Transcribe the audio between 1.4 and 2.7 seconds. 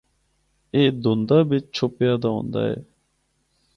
بچ چُھپیا دا ہوندا